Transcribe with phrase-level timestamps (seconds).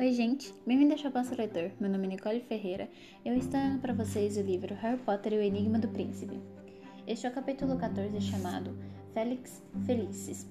[0.00, 1.72] Oi, gente, bem-vindo ao Chapaço Leitor.
[1.78, 2.88] Meu nome é Nicole Ferreira
[3.22, 6.40] e eu estou lendo para vocês o livro Harry Potter e o Enigma do Príncipe.
[7.06, 8.74] Este é o capítulo 14 chamado
[9.12, 10.48] Félix Felicis.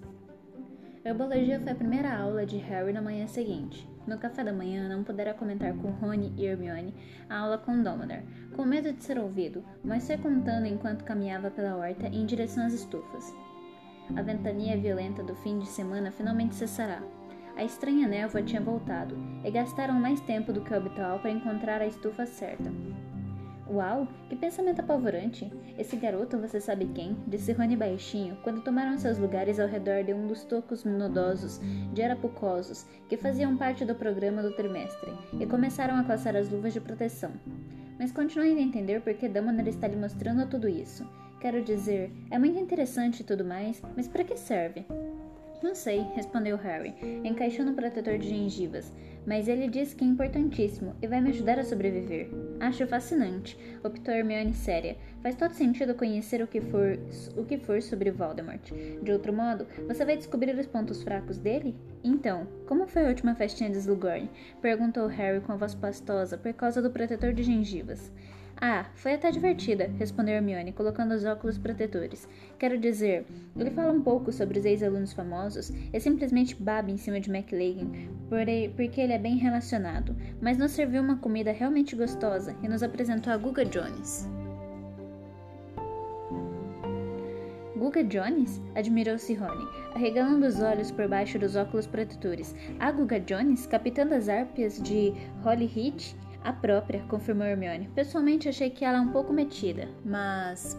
[1.04, 3.90] Herbologia foi a primeira aula de Harry na manhã seguinte.
[4.06, 6.94] No café da manhã, não pudera comentar com Rony e Hermione
[7.28, 11.76] a aula com Dumbledore, com medo de ser ouvido, mas foi contando enquanto caminhava pela
[11.76, 13.34] horta em direção às estufas.
[14.16, 17.02] A ventania violenta do fim de semana finalmente cessará.
[17.60, 21.82] A estranha névoa tinha voltado, e gastaram mais tempo do que o habitual para encontrar
[21.82, 22.72] a estufa certa.
[23.70, 25.52] Uau, que pensamento apavorante!
[25.78, 27.18] Esse garoto, você sabe quem?
[27.28, 31.60] Disse Rony baixinho, quando tomaram seus lugares ao redor de um dos tocos nodosos
[31.92, 36.72] de arapucosos que faziam parte do programa do trimestre, e começaram a coçar as luvas
[36.72, 37.34] de proteção.
[38.00, 41.06] Mas continuem a entender por que Dumbledore está lhe mostrando tudo isso.
[41.42, 44.86] Quero dizer, é muito interessante e tudo mais, mas para que serve?
[45.62, 48.94] Não sei, respondeu Harry, encaixando o protetor de gengivas,
[49.28, 52.30] mas ele diz que é importantíssimo e vai me ajudar a sobreviver.
[52.62, 54.96] Acho fascinante, optou Hermione séria.
[55.22, 56.98] Faz todo sentido conhecer o que for,
[57.36, 58.72] o que for sobre Voldemort.
[59.04, 61.76] De outro modo, você vai descobrir os pontos fracos dele?
[62.06, 64.30] Então, como foi a última festinha de Slughorn?
[64.62, 68.12] Perguntou Harry com a voz pastosa por causa do protetor de gengivas.
[68.62, 72.28] Ah, foi até divertida, respondeu Hermione, colocando os óculos protetores.
[72.58, 73.26] Quero dizer,
[73.58, 78.10] ele fala um pouco sobre os ex-alunos famosos e simplesmente baba em cima de McLaggen
[78.76, 83.32] porque ele é bem relacionado, mas nos serviu uma comida realmente gostosa e nos apresentou
[83.32, 84.28] a Guga Jones.
[87.78, 88.62] Guga Jones?
[88.76, 92.54] admirou-se Rony, arregalando os olhos por baixo dos óculos protetores.
[92.78, 95.14] A Guga Jones, capitã das árpias de
[95.46, 96.14] Holyhead?
[96.44, 97.90] A própria, confirmou Hermione.
[97.94, 100.78] Pessoalmente achei que ela é um pouco metida, mas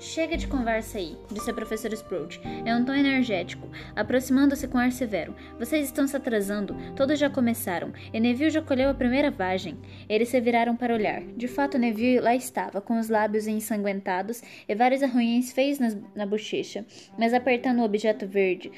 [0.00, 2.40] Chega de conversa aí, disse a professora Sprout.
[2.64, 5.34] É um tom energético, aproximando-se com ar severo.
[5.58, 9.78] Vocês estão se atrasando, todos já começaram, e Neville já colheu a primeira vagem.
[10.08, 11.20] Eles se viraram para olhar.
[11.36, 16.24] De fato, Neville lá estava, com os lábios ensanguentados e vários arranhões feios na, na
[16.24, 16.86] bochecha,
[17.18, 18.72] mas apertando o objeto verde,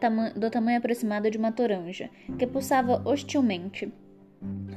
[0.00, 2.08] tama do tamanho aproximado de uma toranja,
[2.38, 3.92] que pulsava hostilmente.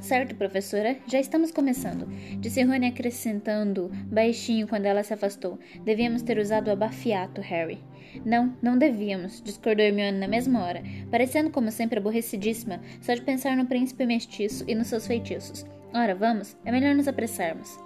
[0.02, 2.08] Certo, professora, já estamos começando,
[2.40, 5.58] disse Rony acrescentando baixinho quando ela se afastou.
[5.84, 7.80] Devíamos ter usado o abafiato, Harry.
[8.24, 13.58] Não, não devíamos, discordou Hermione na mesma hora, parecendo como sempre aborrecidíssima só de pensar
[13.58, 15.66] no príncipe mestiço e nos seus feitiços.
[15.94, 17.80] Ora, vamos, é melhor nos apressarmos.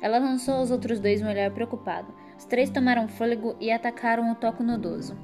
[0.00, 2.12] Ela lançou aos outros dois um olhar preocupado.
[2.38, 5.16] Os três tomaram fôlego e atacaram o toco nodoso.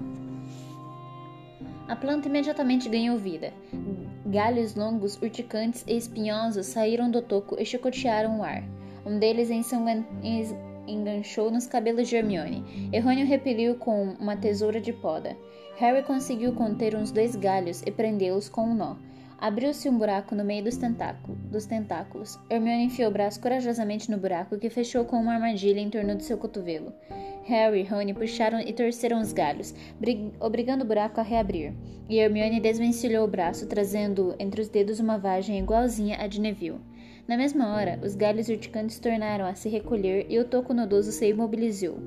[1.89, 3.53] A planta imediatamente ganhou vida.
[4.33, 8.65] Galhos longos, urticantes e espinhosos saíram do toco e chicotearam o ar.
[9.05, 9.51] Um deles
[10.89, 12.89] enganchou nos cabelos de Hermione.
[12.91, 15.37] Errônio repeliu com uma tesoura de poda.
[15.77, 18.97] Harry conseguiu conter uns dois galhos e prendê-los com um nó.
[19.43, 20.79] Abriu-se um buraco no meio dos,
[21.51, 22.39] dos tentáculos.
[22.49, 26.23] Hermione enfiou o braço corajosamente no buraco, que fechou com uma armadilha em torno do
[26.23, 26.93] seu cotovelo.
[27.47, 29.75] Harry e Rony puxaram e torceram os galhos,
[30.39, 31.75] obrigando o buraco a reabrir.
[32.09, 36.79] E Hermione desvencilhou o braço, trazendo entre os dedos uma vagem igualzinha à de Neville.
[37.27, 41.29] Na mesma hora, os galhos urticantes tornaram a se recolher e o toco nodoso se
[41.29, 41.99] imobilizou,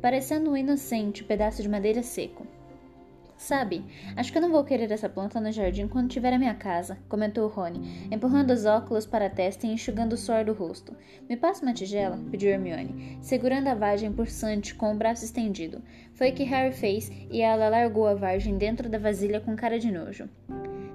[0.00, 2.46] parecendo um inocente pedaço de madeira seco.
[3.42, 6.54] Sabe, acho que eu não vou querer essa planta no jardim quando tiver a minha
[6.54, 10.96] casa, comentou Rony, empurrando os óculos para a testa e enxugando o suor do rosto.
[11.28, 15.82] Me passa uma tigela, pediu Hermione, segurando a vagem pulsante com o braço estendido.
[16.14, 19.76] Foi o que Harry fez e ela largou a vagem dentro da vasilha com cara
[19.76, 20.30] de nojo.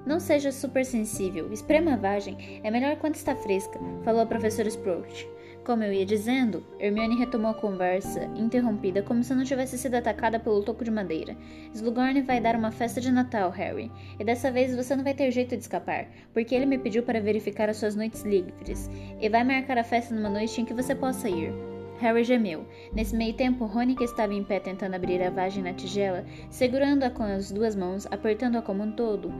[0.06, 5.28] Não seja supersensível, esprema a vagem, é melhor quando está fresca, falou a professora Sprout.
[5.68, 10.40] Como eu ia dizendo, Hermione retomou a conversa, interrompida, como se não tivesse sido atacada
[10.40, 11.36] pelo toco de madeira.
[11.74, 15.30] Slughorn vai dar uma festa de Natal, Harry, e dessa vez você não vai ter
[15.30, 18.88] jeito de escapar, porque ele me pediu para verificar as suas noites livres,
[19.20, 21.52] e vai marcar a festa numa noite em que você possa ir.
[21.98, 22.66] Harry gemeu.
[22.94, 27.10] Nesse meio tempo, Rony, que estava em pé tentando abrir a vagem na tigela, segurando-a
[27.10, 29.30] com as duas mãos, apertando-a como um todo,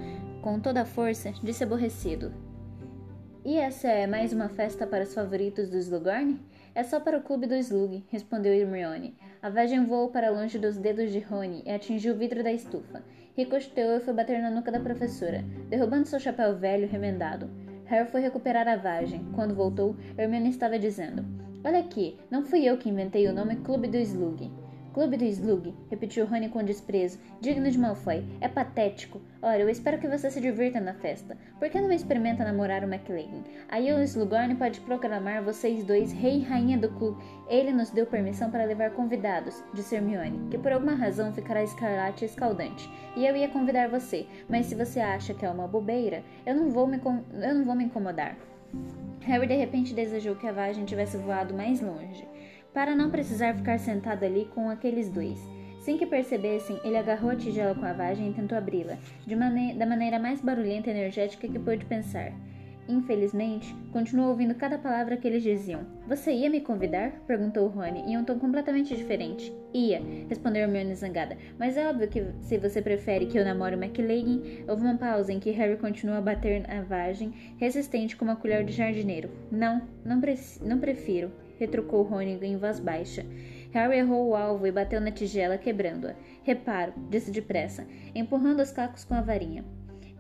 [0.43, 2.35] com toda a força, disse aborrecido:
[3.49, 6.39] e essa é mais uma festa para os favoritos do Slughorn?
[6.75, 9.17] É só para o clube do Slug, respondeu Hermione.
[9.41, 13.03] A vagem voou para longe dos dedos de Rony e atingiu o vidro da estufa.
[13.35, 17.49] Ricocheteou e foi bater na nuca da professora, derrubando seu chapéu velho remendado.
[17.87, 19.25] Harry foi recuperar a vagem.
[19.35, 21.25] Quando voltou, Hermione estava dizendo:
[21.65, 24.53] Olha aqui, não fui eu que inventei o nome Clube do Slug.
[24.93, 28.25] Clube do Slug, repetiu Rony com desprezo, digno de Malfoy.
[28.41, 29.21] É patético.
[29.41, 31.37] Ora, eu espero que você se divirta na festa.
[31.59, 33.45] Por que não experimenta namorar o McLean?
[33.69, 37.23] Aí o Slughorn pode proclamar vocês dois rei e rainha do clube.
[37.49, 42.25] Ele nos deu permissão para levar convidados, disse Hermione, que por alguma razão ficará escarlate
[42.25, 42.91] e escaldante.
[43.15, 46.71] E eu ia convidar você, mas se você acha que é uma bobeira, eu não
[46.71, 48.37] vou me, eu não vou me incomodar.
[49.21, 52.27] Harry de repente desejou que a vagem tivesse voado mais longe
[52.79, 55.37] para não precisar ficar sentado ali com aqueles dois.
[55.81, 58.97] Sem que percebessem, ele agarrou a tigela com a vagem e tentou abri-la,
[59.37, 62.33] mane da maneira mais barulhenta e energética que pôde pensar.
[62.89, 65.81] Infelizmente, continuou ouvindo cada palavra que eles diziam.
[66.07, 67.11] Você ia me convidar?
[67.27, 69.53] perguntou Rony, em um tom completamente diferente.
[69.75, 71.37] Ia, respondeu Hermione zangada.
[71.59, 75.41] Mas é óbvio que se você prefere que eu namore McLaggen, houve uma pausa em
[75.41, 79.31] que Harry continuou a bater na vagem, resistente como uma colher de jardineiro.
[79.51, 83.25] Não, não, pre não prefiro retrucou Rony em voz baixa.
[83.73, 86.15] Harry errou o alvo e bateu na tigela, quebrando-a.
[86.43, 89.65] Reparo, disse depressa, empurrando os cacos com a varinha.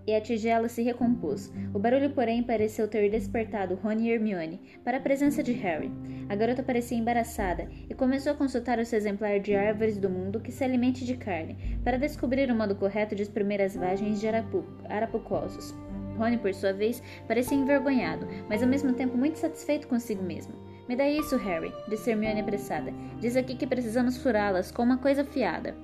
[0.06, 1.52] E a tigela se recompôs.
[1.74, 5.90] O barulho, porém, pareceu ter despertado Rony e Hermione para a presença de Harry.
[6.30, 10.40] A garota parecia embaraçada e começou a consultar o seu exemplar de árvores do mundo
[10.40, 14.26] que se alimente de carne, para descobrir o modo correto de espremer as vagens de
[14.26, 15.74] arapu arapucosos.
[16.16, 20.54] Rony, por sua vez, parecia envergonhado, mas ao mesmo tempo muito satisfeito consigo mesmo.
[20.88, 22.94] Me dá isso, Harry, disse Hermione apressada.
[23.20, 25.76] Diz aqui que precisamos furá-las com uma coisa fiada.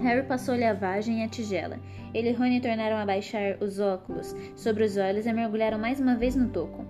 [0.00, 1.80] Harry passou-lhe a vagem e a tigela.
[2.14, 6.14] Ele e Rony tornaram a baixar os óculos sobre os olhos e mergulharam mais uma
[6.14, 6.86] vez no toco.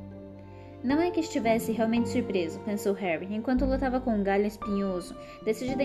[0.85, 5.81] Não é que estivesse realmente surpreso, pensou Harry, enquanto lutava com um galho espinhoso, decidido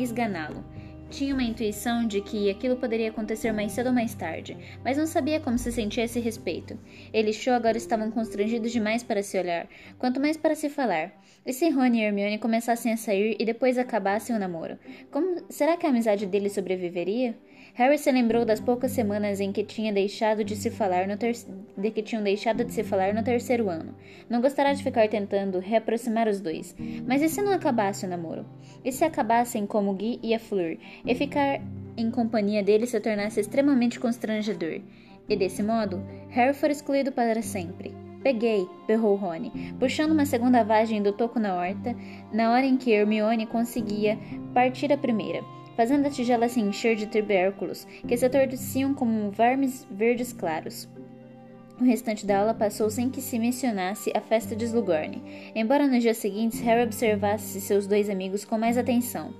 [0.00, 0.64] esganá-lo.
[1.12, 5.06] Tinha uma intuição de que aquilo poderia acontecer mais cedo ou mais tarde, mas não
[5.06, 6.78] sabia como se sentia a esse respeito.
[7.12, 9.68] Ele e Cho agora estavam constrangidos demais para se olhar,
[9.98, 11.12] quanto mais para se falar.
[11.44, 14.78] E se Rony e Hermione começassem a sair e depois acabassem o namoro?
[15.10, 17.36] Como será que a amizade deles sobreviveria?
[17.74, 21.34] Harry se lembrou das poucas semanas em que tinha deixado de se falar no ter...
[21.76, 23.94] de que tinham deixado de se falar no terceiro ano.
[24.28, 26.76] Não gostaria de ficar tentando reaproximar os dois.
[27.06, 28.44] Mas e se não acabasse o namoro?
[28.84, 30.76] E se acabassem como Guy e a Fleur?
[31.06, 31.62] E ficar
[31.96, 34.82] em companhia dele se tornasse extremamente constrangedor?
[35.26, 37.94] E desse modo, Harry foi excluído para sempre.
[38.22, 41.96] Peguei, berrou Rony, puxando uma segunda vagem do toco na horta,
[42.30, 44.18] na hora em que Hermione conseguia
[44.52, 45.42] partir a primeira
[45.76, 50.88] fazendo a tigela se encher de tubérculos, que se atorciam como vermes verdes claros.
[51.80, 55.22] O restante da aula passou sem que se mencionasse a festa de Slughorn,
[55.54, 59.34] embora nos dias seguintes Harry observasse seus dois amigos com mais atenção.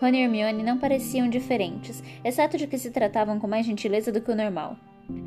[0.00, 4.20] Rony e Hermione não pareciam diferentes, exceto de que se tratavam com mais gentileza do
[4.20, 4.76] que o normal.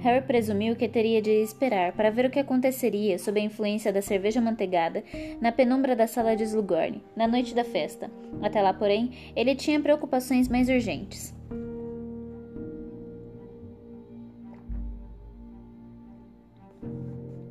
[0.02, 4.02] Harry presumiu que teria de esperar para ver o que aconteceria sob a influência da
[4.02, 5.04] cerveja manteigada
[5.40, 8.10] na penumbra da sala de Slughorn, na noite da festa.
[8.42, 11.34] Até lá, porém, ele tinha preocupações mais urgentes.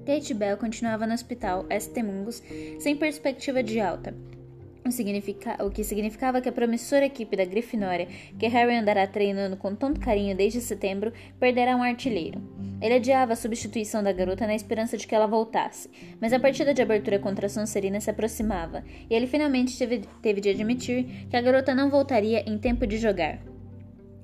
[0.07, 2.03] Kate Bell continuava no hospital St.
[2.03, 2.43] Mungus
[2.79, 4.15] sem perspectiva de alta
[4.85, 9.75] o, o que significava que a promissora equipe da Grifinória, que Harry andará treinando com
[9.75, 12.41] tanto carinho desde setembro, perderá um artilheiro.
[12.81, 15.91] Ele adiava a substituição da garota na esperança de que ela voltasse,
[16.21, 20.41] mas a partida de abertura contra a Sonserina se aproximava, e ele finalmente teve, teve
[20.41, 23.39] de admitir que a garota não voltaria em tempo de jogar.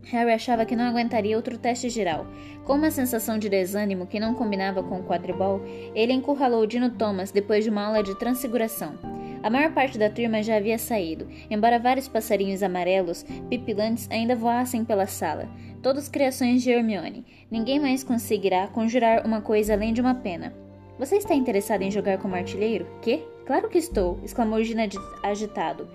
[0.07, 2.27] Harry achava que não aguentaria outro teste geral.
[2.65, 5.61] Com uma sensação de desânimo que não combinava com o quadribol,
[5.95, 8.97] ele encurralou Dino Thomas depois de uma aula de transfiguração.
[9.47, 14.85] A maior parte da turma já havia saído, embora vários passarinhos amarelos, pipilantes, ainda voassem
[14.85, 15.49] pela sala.
[15.81, 17.25] Todos criações de Hermione.
[17.49, 20.53] Ninguém mais conseguirá conjurar uma coisa além de uma pena.
[20.99, 22.89] Você está interessado em jogar como artilheiro?
[23.01, 23.23] Que?
[23.47, 24.19] Claro que estou!
[24.25, 24.89] exclamou Gina
[25.23, 25.89] agitado.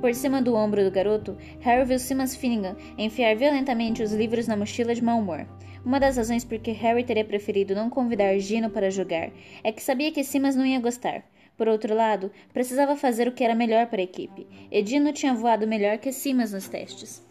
[0.00, 4.56] Por cima do ombro do garoto, Harry viu Simas Finnegan enfiar violentamente os livros na
[4.56, 5.46] mochila de mau humor.
[5.84, 9.30] Uma das razões por que Harry teria preferido não convidar Gino para jogar
[9.62, 11.22] é que sabia que Simas não ia gostar.
[11.56, 14.46] Por outro lado, precisava fazer o que era melhor para a equipe.
[14.70, 17.24] Edino tinha voado melhor que Simas nos testes.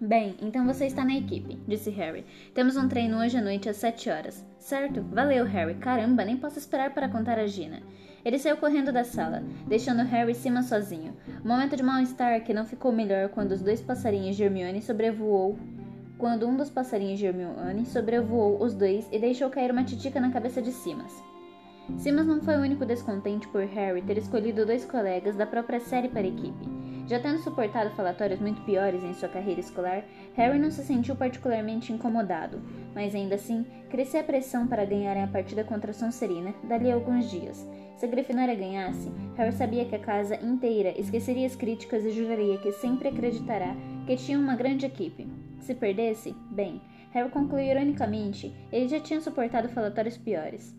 [0.00, 2.26] Bem, então você está na equipe, disse Harry.
[2.52, 4.44] Temos um treino hoje à noite às sete horas.
[4.58, 5.74] Certo, valeu, Harry.
[5.76, 7.80] Caramba, nem posso esperar para contar a Gina.
[8.22, 11.16] Ele saiu correndo da sala, deixando Harry e Simas sozinho.
[11.42, 15.56] Um momento de mal-estar que não ficou melhor quando os dois passarinhos de Hermione sobrevoou
[16.18, 20.30] quando um dos passarinhos de Hermione sobrevoou os dois e deixou cair uma titica na
[20.30, 21.12] cabeça de Simas.
[21.98, 26.08] Simas não foi o único descontente por Harry ter escolhido dois colegas da própria série
[26.08, 26.68] para a equipe.
[27.06, 31.92] Já tendo suportado falatórios muito piores em sua carreira escolar, Harry não se sentiu particularmente
[31.92, 32.60] incomodado,
[32.92, 37.30] mas ainda assim, crescia a pressão para ganharem a partida contra Sonserina dali a alguns
[37.30, 37.64] dias.
[37.96, 42.58] Se a Grifinória ganhasse, Harry sabia que a casa inteira esqueceria as críticas e juraria
[42.58, 45.28] que sempre acreditará que tinha uma grande equipe.
[45.60, 50.76] Se perdesse, bem, Harry concluiu ironicamente, ele já tinha suportado falatórios piores.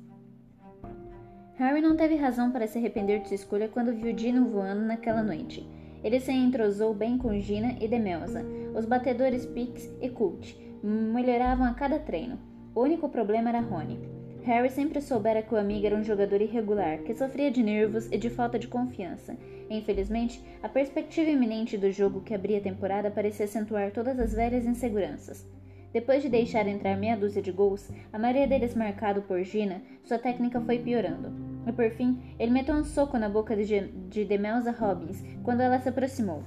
[1.57, 5.23] Harry não teve razão para se arrepender de sua escolha quando viu Dino voando naquela
[5.23, 5.67] noite.
[6.03, 8.45] Ele se entrosou bem com Gina e Demelza.
[8.75, 12.37] Os batedores Pix e Cult melhoravam a cada treino.
[12.75, 13.99] O único problema era Rony.
[14.43, 18.19] Harry sempre soubera que o amigo era um jogador irregular, que sofria de nervos e
[18.19, 19.35] de falta de confiança.
[19.67, 24.63] Infelizmente, a perspectiva iminente do jogo que abria a temporada parecia acentuar todas as velhas
[24.63, 25.43] inseguranças.
[25.91, 30.19] Depois de deixar entrar meia dúzia de gols, a maioria deles marcado por Gina, sua
[30.19, 31.46] técnica foi piorando.
[31.67, 35.79] E por fim, ele meteu um soco na boca de, de Demelza Robbins quando ela
[35.79, 36.43] se aproximou.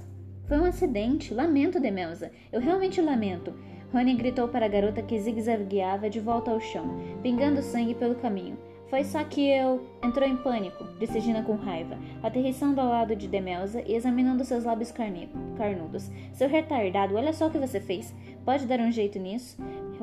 [0.47, 2.31] Foi um acidente, lamento, Demelza.
[2.51, 3.53] Eu realmente lamento.
[3.93, 8.57] Rony gritou para a garota que zigue-zagueava de volta ao chão, pingando sangue pelo caminho.
[8.89, 9.85] Foi só que eu.
[10.03, 14.65] Entrou em pânico, disse Gina com raiva, aterrissando ao lado de Demelza e examinando seus
[14.65, 16.09] lábios carnudos.
[16.33, 18.13] Seu retardado, olha só o que você fez.
[18.43, 19.57] Pode dar um jeito nisso?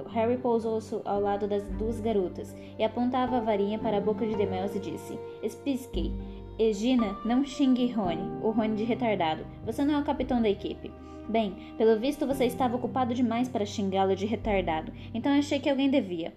[0.08, 4.36] Harry pousou ao lado das duas garotas e apontava a varinha para a boca de
[4.36, 6.12] Demels e disse: Espisquei.
[6.58, 9.46] Egina, não xingue Rony, o Rony de retardado.
[9.64, 10.90] Você não é o capitão da equipe.
[11.28, 15.90] Bem, pelo visto você estava ocupado demais para xingá-lo de retardado, então achei que alguém
[15.90, 16.32] devia.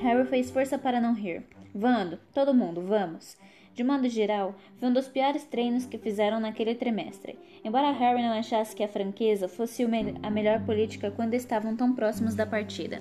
[0.00, 1.44] Harry fez força para não rir.
[1.74, 3.36] Vando, todo mundo, vamos.
[3.74, 8.32] De modo geral, foi um dos piores treinos que fizeram naquele trimestre, embora Harry não
[8.32, 9.82] achasse que a franqueza fosse
[10.22, 13.00] a melhor política quando estavam tão próximos da partida.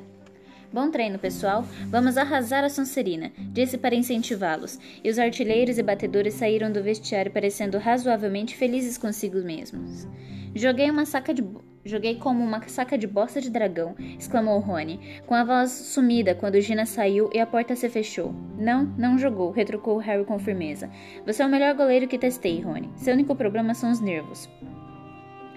[0.72, 1.66] Bom treino, pessoal.
[1.88, 7.30] Vamos arrasar a Sonserina, disse para incentivá-los, e os artilheiros e batedores saíram do vestiário
[7.30, 10.08] parecendo razoavelmente felizes consigo mesmos.
[10.56, 11.44] Joguei uma saca de
[11.84, 16.62] Joguei como uma saca de bosta de dragão, exclamou Rony, com a voz sumida quando
[16.62, 18.34] Gina saiu e a porta se fechou.
[18.58, 20.90] Não, não jogou, retrucou Harry com firmeza.
[21.26, 22.90] Você é o melhor goleiro que testei, Rony.
[22.96, 24.48] Seu único problema são os nervos.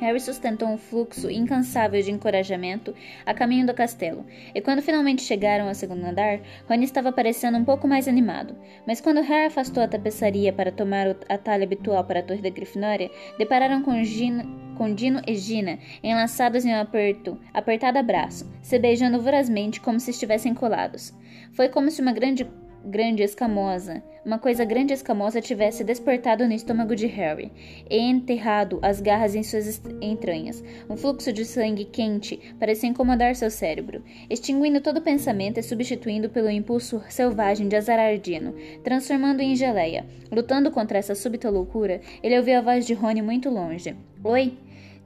[0.01, 4.25] Harry sustentou um fluxo incansável de encorajamento a caminho do castelo,
[4.55, 8.57] e quando finalmente chegaram ao segundo andar, Rony estava parecendo um pouco mais animado.
[8.87, 12.51] Mas quando Harry afastou a tapeçaria para tomar o atalho habitual para a torre da
[12.51, 14.45] Grifinória, depararam com, Gina,
[14.77, 20.11] com Dino e Gina enlaçados em um aperto, apertado abraço, se beijando vorazmente como se
[20.11, 21.15] estivessem colados.
[21.53, 22.45] Foi como se uma grande
[22.85, 27.53] grande escamosa, uma coisa grande escamosa tivesse despertado no estômago de Harry
[27.91, 30.65] e enterrado as garras em suas entranhas.
[30.89, 36.51] Um fluxo de sangue quente parecia incomodar seu cérebro, extinguindo todo pensamento e substituindo pelo
[36.51, 40.07] impulso selvagem de Azarardino, transformando em geleia.
[40.33, 43.95] Lutando contra essa súbita loucura, ele ouviu a voz de Rony muito longe.
[44.23, 44.57] Oi?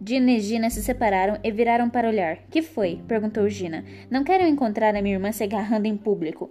[0.00, 2.36] Gina e Gina se separaram e viraram para olhar.
[2.50, 3.00] Que foi?
[3.08, 3.84] perguntou Gina.
[4.08, 6.48] Não quero encontrar a minha irmã se agarrando em público.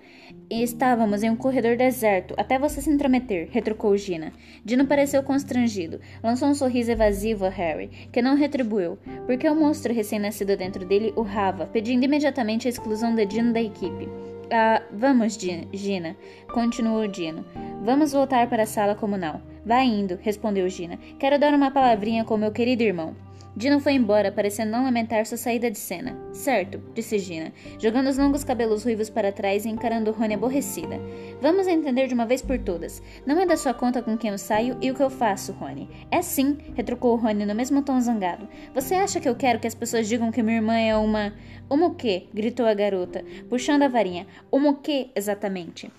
[0.49, 4.33] E estávamos em um corredor deserto, até você se intrometer, retrucou Gina.
[4.65, 6.01] Dino pareceu constrangido.
[6.21, 11.13] Lançou um sorriso evasivo a Harry, que não retribuiu, porque o monstro recém-nascido dentro dele
[11.15, 14.09] urrava, pedindo imediatamente a exclusão de Dino da equipe.
[14.51, 15.37] Ah, vamos,
[15.73, 16.15] Gina,
[16.51, 17.45] continuou Dino.
[17.81, 19.41] Vamos voltar para a sala comunal.
[19.65, 20.97] Vá indo, respondeu Gina.
[21.19, 23.26] Quero dar uma palavrinha com meu querido irmão.
[23.57, 26.15] Dino foi embora, parecendo não lamentar sua saída de cena.
[26.31, 30.99] Certo, disse Gina, jogando os longos cabelos ruivos para trás e encarando Rony aborrecida.
[31.41, 33.01] Vamos entender de uma vez por todas.
[33.25, 35.89] Não é da sua conta com quem eu saio e o que eu faço, Rony.
[36.11, 38.47] É sim, retrucou Rony no mesmo tom zangado.
[38.75, 41.33] Você acha que eu quero que as pessoas digam que minha irmã é uma.
[41.67, 42.27] Uma o quê?
[42.31, 44.27] gritou a garota, puxando a varinha.
[44.51, 45.91] Uma o quê, exatamente?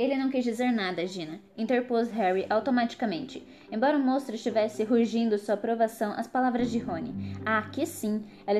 [0.00, 3.46] Ele não quis dizer nada, Gina, interpôs Harry automaticamente.
[3.70, 7.34] Embora o monstro estivesse rugindo sua aprovação às palavras de Rony.
[7.44, 8.24] Ah, que sim!
[8.46, 8.58] Ela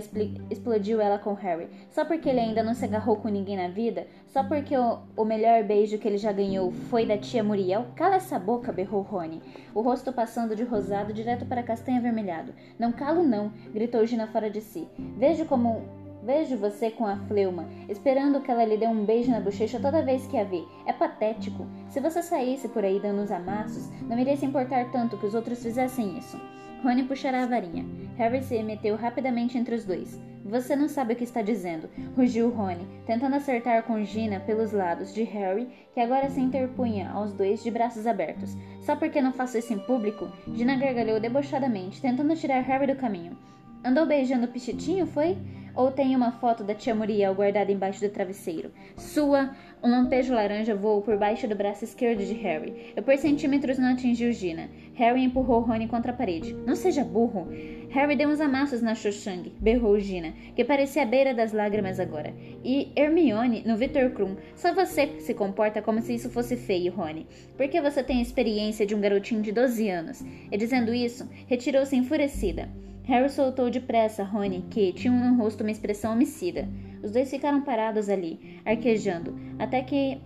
[0.51, 1.71] explodiu ela com Harry.
[1.89, 4.07] Só porque ele ainda não se agarrou com ninguém na vida?
[4.27, 7.87] Só porque o, o melhor beijo que ele já ganhou foi da tia Muriel?
[7.97, 9.41] Cala essa boca, berrou Rony,
[9.75, 12.53] o rosto passando de rosado direto para castanho avermelhado.
[12.79, 14.87] Não calo não, gritou Gina fora de si.
[15.17, 19.41] Vejo como Vejo você com a fleuma, esperando que ela lhe dê um beijo na
[19.41, 20.63] bochecha toda vez que a vê.
[20.87, 21.67] É patético.
[21.89, 25.35] Se você saísse por aí dando uns amassos, não iria se importar tanto que os
[25.35, 26.39] outros fizessem isso.
[26.83, 27.85] Rony puxará a varinha.
[28.17, 30.21] Harry se meteu rapidamente entre os dois.
[30.45, 35.15] Você não sabe o que está dizendo, rugiu Rony, tentando acertar com Gina pelos lados
[35.15, 38.57] de Harry, que agora se interpunha aos dois de braços abertos.
[38.81, 40.29] Só porque não faço isso em público?
[40.55, 43.37] Gina gargalhou debochadamente, tentando tirar Harry do caminho.
[43.85, 45.37] Andou beijando o pichitinho, foi?
[45.75, 48.71] Ou tem uma foto da tia Muriel guardada embaixo do travesseiro?
[48.97, 49.51] Sua!
[49.83, 53.93] Um lampejo laranja voou por baixo do braço esquerdo de Harry, e por centímetros não
[53.93, 54.69] atingiu Gina.
[54.95, 56.53] Harry empurrou Rony contra a parede.
[56.67, 57.49] Não seja burro!
[57.91, 62.35] Harry deu uns amassos na Cho-Chang, berrou Gina, que parecia à beira das lágrimas agora.
[62.63, 67.27] E Hermione, no Victor Krum, só você se comporta como se isso fosse feio, Rony.
[67.57, 70.23] Porque você tem a experiência de um garotinho de 12 anos.
[70.53, 72.69] E dizendo isso, retirou-se enfurecida.
[73.05, 76.69] Harry soltou depressa Rony, que tinha no rosto uma expressão homicida.
[77.03, 80.21] Os dois ficaram parados ali, arquejando, até que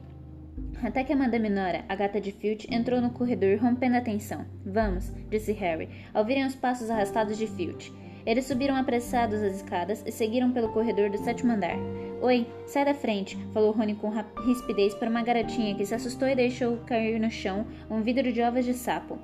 [0.83, 4.45] até que a Madame Nora, a gata de Filch, entrou no corredor rompendo a tensão.
[4.67, 7.93] Vamos, disse Harry, ao virem os passos arrastados de Filch.
[8.27, 11.77] Eles subiram apressados as escadas e seguiram pelo corredor do sétimo andar.
[12.23, 14.11] Oi, sai da frente, falou Rony com
[14.47, 18.41] rispidez para uma garotinha que se assustou e deixou cair no chão um vidro de
[18.41, 19.19] ovas de sapo.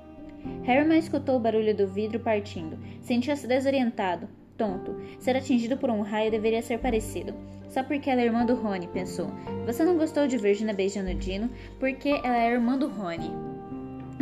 [0.65, 2.79] Harry escutou o barulho do vidro partindo.
[3.01, 4.97] Sentia-se desorientado, tonto.
[5.19, 7.35] Ser atingido por um raio deveria ser parecido.
[7.69, 9.31] Só porque ela é irmã do Rony, pensou.
[9.67, 13.50] Você não gostou de Virginia beijando Dino porque ela é irmã do Rony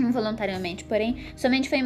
[0.07, 1.79] involuntariamente, porém, somente foi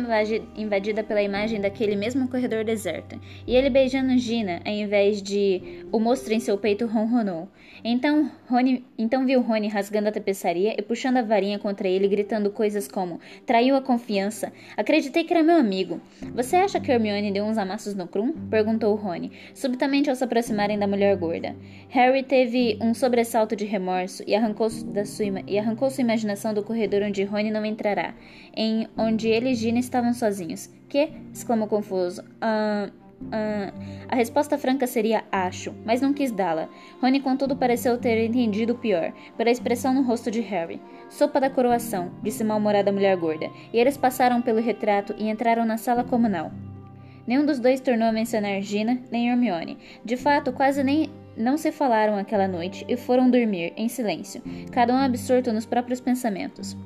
[0.57, 5.99] invadida pela imagem daquele mesmo corredor deserto, e ele beijando Gina, ao invés de o
[5.99, 7.49] monstro em seu peito ronronou.
[7.85, 12.51] Então, Rony, então viu Rony rasgando a tapeçaria e puxando a varinha contra ele, gritando
[12.51, 14.53] coisas como: Traiu a confiança.
[14.77, 16.01] Acreditei que era meu amigo.
[16.33, 18.33] Você acha que Hermione deu uns amassos no Krum?
[18.49, 21.57] perguntou Rony, subitamente ao se aproximarem da mulher gorda.
[21.89, 26.63] Harry teve um sobressalto de remorso e arrancou, da sua, e arrancou sua imaginação do
[26.63, 28.02] corredor onde Rony não entrará,
[28.57, 30.69] em onde ele e Gina estavam sozinhos.
[30.89, 31.11] Que?
[31.33, 32.23] exclamou confuso.
[32.41, 32.91] Ah.
[33.23, 33.71] Uh,
[34.09, 36.69] a resposta franca seria acho, mas não quis dá-la.
[37.01, 40.83] Rony, contudo, pareceu ter entendido o pior, pela expressão no rosto de Harry.
[41.09, 45.77] Sopa da coroação, disse mal-humorada mulher gorda, e eles passaram pelo retrato e entraram na
[45.77, 46.51] sala comunal.
[47.27, 49.79] Nenhum dos dois tornou a mencionar Gina nem Hermione.
[50.05, 54.93] De fato, quase nem não se falaram aquela noite e foram dormir em silêncio, cada
[54.93, 56.77] um absorto nos próprios pensamentos.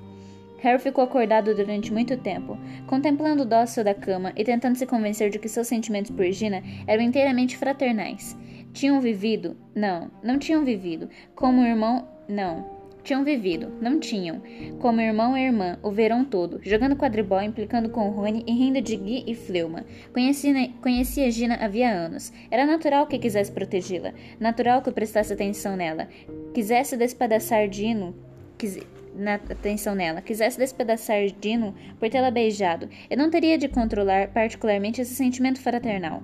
[0.58, 5.30] Harry ficou acordado durante muito tempo, contemplando o dócil da cama e tentando se convencer
[5.30, 8.36] de que seus sentimentos por Gina eram inteiramente fraternais.
[8.72, 9.56] Tinham vivido?
[9.74, 11.08] Não, não tinham vivido.
[11.34, 12.06] Como irmão?
[12.28, 12.76] Não.
[13.06, 14.42] Tinham vivido, não tinham.
[14.80, 18.96] Como irmão e irmã, o verão todo, jogando quadribol, implicando com Rony e rindo de
[18.96, 19.84] Guy e Fleuma.
[20.12, 22.32] Conhecia, conhecia Gina havia anos.
[22.50, 24.12] Era natural que quisesse protegê-la.
[24.40, 26.08] Natural que prestasse atenção nela.
[26.52, 28.12] Quisesse despedaçar Dino.
[28.58, 28.80] Quis,
[29.16, 35.00] na atenção nela, quisesse despedaçar Dino por tê-la beijado, e não teria de controlar particularmente
[35.00, 36.22] esse sentimento fraternal.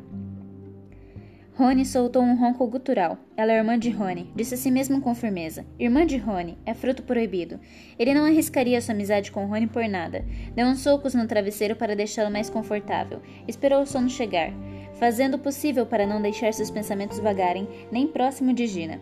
[1.54, 3.18] Rony soltou um ronco gutural.
[3.36, 5.66] Ela é irmã de Rony, disse a si mesmo com firmeza.
[5.78, 7.60] Irmã de Rony, é fruto proibido.
[7.98, 10.24] Ele não arriscaria sua amizade com Rony por nada.
[10.54, 13.20] Deu uns socos no travesseiro para deixá-la mais confortável.
[13.46, 14.50] Esperou o sono chegar,
[14.94, 18.98] fazendo o possível para não deixar seus pensamentos vagarem nem próximo de Gina.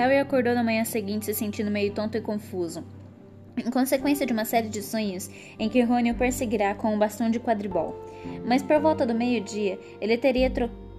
[0.00, 2.82] Harry acordou na manhã seguinte se sentindo meio tonto e confuso,
[3.54, 7.30] em consequência de uma série de sonhos em que Rony o perseguirá com um bastão
[7.30, 7.94] de quadribol.
[8.46, 10.50] Mas por volta do meio-dia, ele teria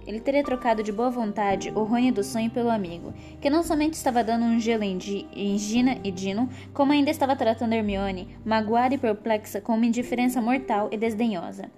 [0.06, 3.94] ele teria trocado de boa vontade o Rony do sonho pelo amigo, que não somente
[3.94, 4.96] estava dando um gelo em,
[5.34, 10.40] em Gina e Dino, como ainda estava tratando Hermione, magoada e perplexa com uma indiferença
[10.40, 11.68] mortal e desdenhosa.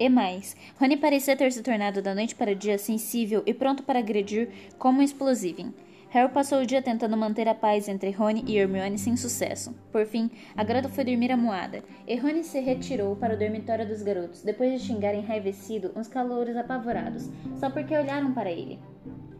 [0.00, 3.84] E mais, Rony parecia ter se tornado da noite para o dia sensível e pronto
[3.84, 5.72] para agredir como um explosivo.
[6.12, 9.74] Harry passou o dia tentando manter a paz entre Rony e Hermione sem sucesso.
[9.90, 14.02] Por fim, a garota foi dormir amuada, e Rony se retirou para o dormitório dos
[14.02, 18.78] garotos, depois de xingar enraivecido uns calouros apavorados, só porque olharam para ele.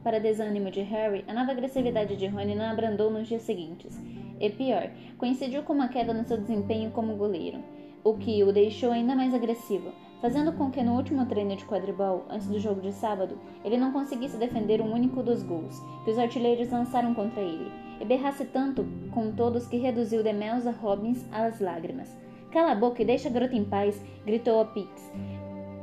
[0.02, 4.00] Para desânimo de Harry, a nova agressividade de Rony não abrandou nos dias seguintes.
[4.40, 7.62] E pior, coincidiu com uma queda no seu desempenho como goleiro,
[8.02, 12.24] o que o deixou ainda mais agressivo, fazendo com que no último treino de quadribol,
[12.30, 16.18] antes do jogo de sábado, ele não conseguisse defender um único dos gols que os
[16.18, 22.16] artilheiros lançaram contra ele, e berrasse tanto com todos que reduziu Demelza Robbins às lágrimas.
[22.52, 25.10] Cala a boca e deixa a garota em paz, gritou a Pix,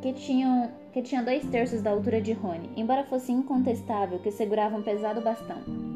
[0.01, 4.77] que, tinham, que tinha dois terços da altura de Rony, embora fosse incontestável que segurava
[4.77, 5.88] um pesado bastão.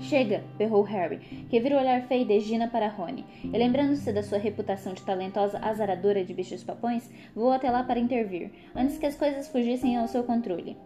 [0.00, 0.42] Chega!
[0.56, 4.94] berrou Harry, que virou olhar feio de Gina para Rony, e lembrando-se da sua reputação
[4.94, 9.48] de talentosa azaradora de bichos papões, voou até lá para intervir, antes que as coisas
[9.48, 10.76] fugissem ao seu controle.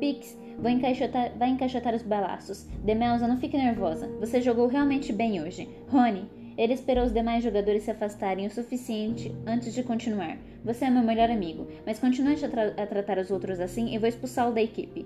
[0.00, 2.64] Pix, vou encaixotar, vai encaixotar os balaços.
[2.82, 4.08] Demelza, não fique nervosa.
[4.18, 5.68] Você jogou realmente bem hoje.
[5.88, 10.38] Rony, ele esperou os demais jogadores se afastarem o suficiente antes de continuar.
[10.64, 13.98] Você é meu melhor amigo, mas continue a, tra a tratar os outros assim e
[13.98, 15.04] vou expulsá-lo da equipe.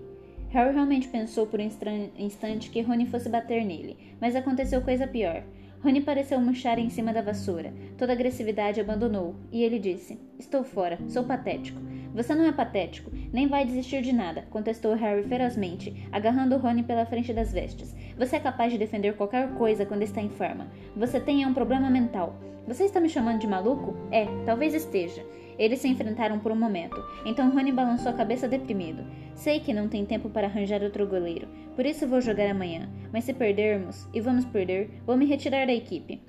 [0.50, 1.68] Harry realmente pensou por um
[2.16, 5.42] instante que Rony fosse bater nele, mas aconteceu coisa pior.
[5.82, 7.72] Rony pareceu murchar em cima da vassoura.
[7.96, 11.80] Toda agressividade abandonou, e ele disse: Estou fora, sou patético.
[12.14, 17.06] Você não é patético, nem vai desistir de nada, contestou Harry ferozmente, agarrando Rony pela
[17.06, 17.94] frente das vestes.
[18.16, 20.66] Você é capaz de defender qualquer coisa quando está em forma.
[20.96, 22.34] Você tem um problema mental.
[22.66, 23.94] Você está me chamando de maluco?
[24.10, 25.24] É, talvez esteja.
[25.58, 26.96] Eles se enfrentaram por um momento.
[27.24, 29.04] Então Rony balançou a cabeça deprimido.
[29.34, 32.88] Sei que não tem tempo para arranjar outro goleiro, por isso vou jogar amanhã.
[33.12, 36.22] Mas se perdermos, e vamos perder, vou me retirar da equipe.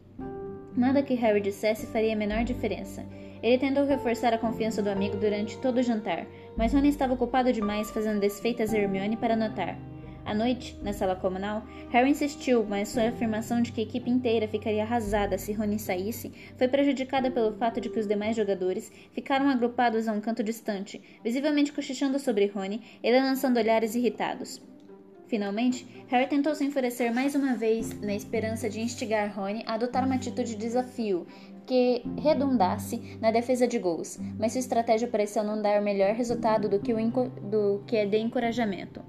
[0.76, 3.06] Nada que Harry dissesse faria a menor diferença.
[3.42, 6.26] Ele tentou reforçar a confiança do amigo durante todo o jantar,
[6.58, 9.78] mas Rony estava ocupado demais fazendo desfeitas a Hermione para notar.
[10.30, 14.48] À noite, na sala comunal, Harry insistiu, mas sua afirmação de que a equipe inteira
[14.48, 19.50] ficaria arrasada se Rony saísse foi prejudicada pelo fato de que os demais jogadores ficaram
[19.50, 24.62] agrupados a um canto distante, visivelmente cochichando sobre Rony e lançando olhares irritados.
[25.26, 30.06] Finalmente, Harry tentou se enfurecer mais uma vez na esperança de instigar Rony a adotar
[30.06, 31.26] uma atitude de desafio
[31.66, 36.80] que redundasse na defesa de gols, mas sua estratégia pareceu não dar melhor resultado do
[36.80, 39.02] que, o do que a de encorajamento.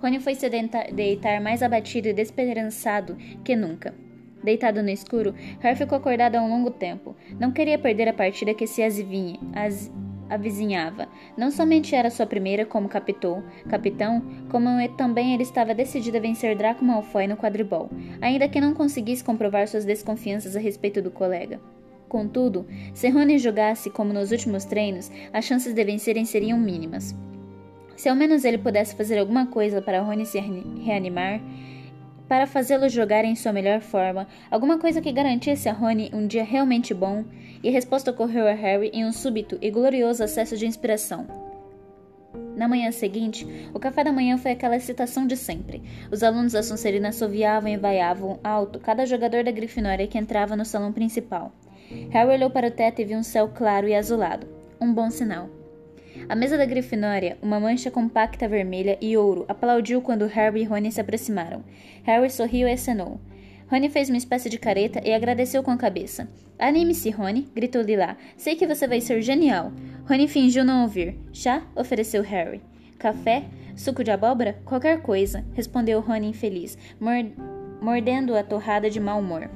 [0.00, 0.48] Rony foi se
[0.92, 3.94] deitar mais abatido e desesperançado que nunca.
[4.42, 7.16] Deitado no escuro, Harry ficou acordado há um longo tempo.
[7.40, 9.90] Não queria perder a partida que se azivinha, az,
[10.28, 11.08] avizinhava.
[11.36, 16.56] Não somente era sua primeira como capitão, capitão, como também ele estava decidido a vencer
[16.56, 21.60] Draco Malfoy no quadribol, ainda que não conseguisse comprovar suas desconfianças a respeito do colega.
[22.08, 27.16] Contudo, se Rony jogasse como nos últimos treinos, as chances de vencerem seriam mínimas.
[27.96, 31.40] Se ao menos ele pudesse fazer alguma coisa para Rony se reanimar,
[32.28, 36.44] para fazê-lo jogar em sua melhor forma, alguma coisa que garantisse a Rony um dia
[36.44, 37.24] realmente bom,
[37.62, 41.26] e a resposta ocorreu a Harry em um súbito e glorioso acesso de inspiração.
[42.56, 45.82] Na manhã seguinte, o café da manhã foi aquela excitação de sempre.
[46.10, 50.64] Os alunos da Sonserina assoviavam e vaiavam alto cada jogador da Grifinória que entrava no
[50.64, 51.52] salão principal.
[52.10, 54.46] Harry olhou para o teto e viu um céu claro e azulado.
[54.80, 55.48] Um bom sinal.
[56.28, 60.90] A mesa da Grifinória, uma mancha compacta vermelha e ouro, aplaudiu quando Harry e Rony
[60.90, 61.62] se aproximaram.
[62.02, 63.20] Harry sorriu e acenou.
[63.70, 66.28] Rony fez uma espécie de careta e agradeceu com a cabeça.
[66.58, 68.16] Anime-se, Rony, gritou Lila.
[68.36, 69.72] Sei que você vai ser genial.
[70.04, 71.16] Rony fingiu não ouvir.
[71.32, 71.62] Chá?
[71.76, 72.60] ofereceu Harry.
[72.98, 73.44] Café?
[73.76, 74.58] Suco de abóbora?
[74.64, 76.76] Qualquer coisa, respondeu Rony infeliz,
[77.80, 79.48] mordendo a torrada de mau humor.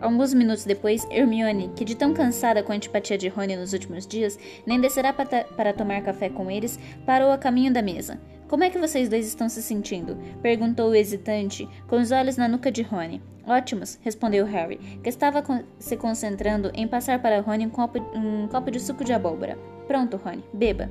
[0.00, 4.06] Alguns minutos depois, Hermione, que de tão cansada com a antipatia de Rony nos últimos
[4.06, 8.20] dias, nem descerá para, tomar café com eles, parou a caminho da mesa.
[8.46, 10.16] Como é que vocês dois estão se sentindo?
[10.42, 13.22] perguntou o hesitante, com os olhos na nuca de Rony.
[13.46, 15.42] Ótimos, respondeu Harry, que estava
[15.78, 19.58] se concentrando em passar para Rony um copo, um copo de suco de abóbora.
[19.86, 20.90] Pronto, Rony, beba.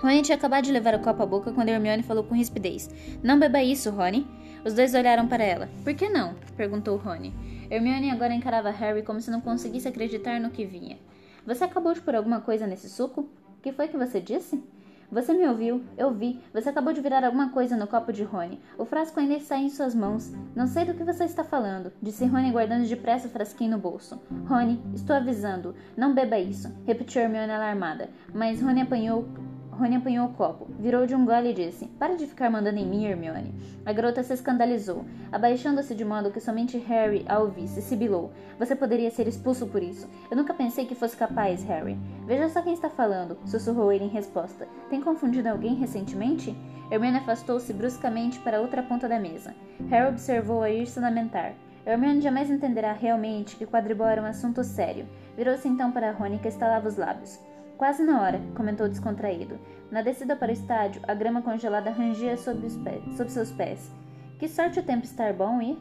[0.00, 2.90] Rony tinha acabado de levar o copo à boca quando Hermione falou com rispidez.
[3.22, 4.26] Não beba isso, Rony.
[4.64, 5.68] Os dois olharam para ela.
[5.82, 6.34] Por que não?
[6.56, 7.32] perguntou Rony.
[7.70, 10.98] Hermione agora encarava Harry como se não conseguisse acreditar no que vinha.
[11.46, 13.22] Você acabou de pôr alguma coisa nesse suco?
[13.58, 14.62] O que foi que você disse?
[15.10, 16.40] Você me ouviu, eu vi.
[16.52, 18.60] Você acabou de virar alguma coisa no copo de Rony.
[18.76, 20.32] O frasco ainda está em suas mãos.
[20.56, 24.20] Não sei do que você está falando, disse Rony guardando depressa o frasquinho no bolso.
[24.48, 25.74] Rony, estou avisando.
[25.96, 28.08] Não beba isso, repetiu Hermione alarmada.
[28.34, 29.28] Mas Rony apanhou
[29.74, 32.86] Rony apanhou o copo, virou de um gole e disse: Para de ficar mandando em
[32.86, 33.54] mim, Hermione.
[33.84, 38.32] A garota se escandalizou, abaixando-se de modo que somente Harry a ouvisse, sibilou.
[38.58, 40.08] Você poderia ser expulso por isso.
[40.30, 41.98] Eu nunca pensei que fosse capaz, Harry.
[42.24, 44.68] Veja só quem está falando, sussurrou ele em resposta.
[44.88, 46.56] Tem confundido alguém recentemente?
[46.90, 49.54] Hermione afastou-se bruscamente para outra ponta da mesa.
[49.90, 51.54] Harry observou-a ir-se lamentar.
[51.84, 55.06] Hermione jamais entenderá realmente que quadribol era um assunto sério.
[55.36, 57.38] Virou-se então para Rony, que estalava os lábios.
[57.76, 59.58] Quase na hora, comentou descontraído.
[59.90, 62.68] Na descida para o estádio, a grama congelada rangia sob,
[63.16, 63.90] sob seus pés.
[64.38, 65.76] Que sorte o tempo estar bom e.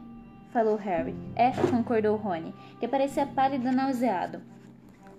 [0.52, 1.16] falou Harry.
[1.36, 4.42] É, concordou Rony, que parecia pálido e nauseado.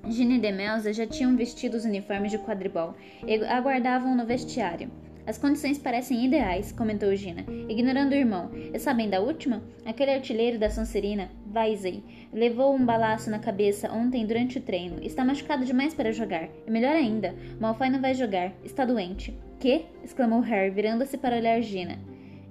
[0.07, 2.95] Ginny e Demelza já tinham vestido os uniformes de quadribol
[3.27, 4.91] e aguardavam no vestiário.
[5.27, 8.51] As condições parecem ideais, comentou Gina, ignorando o irmão.
[8.53, 9.63] E sabem da última?
[9.85, 15.03] Aquele artilheiro da Sonserina, Vaisei, levou um balaço na cabeça ontem durante o treino.
[15.03, 16.51] Está machucado demais para jogar.
[16.67, 18.53] E melhor ainda, Malfoy não vai jogar.
[18.63, 19.35] Está doente.
[19.59, 19.87] Que?
[20.05, 21.99] exclamou Harry, virando-se para olhar Gina.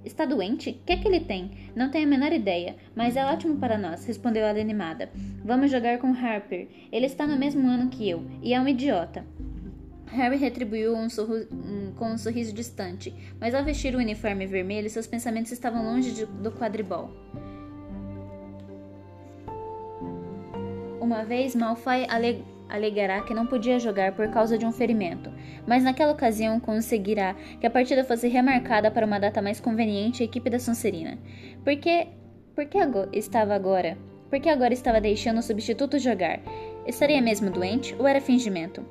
[0.04, 0.70] Está doente?
[0.70, 1.52] O que é que ele tem?
[1.76, 5.10] Não tenho a menor ideia, mas é ótimo para nós, respondeu ela animada.
[5.44, 6.68] Vamos jogar com Harper.
[6.90, 9.24] Ele está no mesmo ano que eu, e é um idiota.
[10.06, 11.08] Harry retribuiu um
[11.96, 16.26] com um sorriso distante, mas ao vestir o uniforme vermelho, seus pensamentos estavam longe de,
[16.26, 17.10] do quadribol.
[21.00, 25.30] Uma vez, Malfoy aleg alegará que não podia jogar por causa de um ferimento,
[25.66, 30.24] mas naquela ocasião conseguirá que a partida fosse remarcada para uma data mais conveniente à
[30.24, 31.18] equipe da Sonserina.
[31.62, 32.08] Por que,
[32.54, 33.98] por que agora, estava agora?
[34.30, 36.40] Por que agora estava deixando o substituto jogar?
[36.86, 38.84] Estaria mesmo doente ou era fingimento?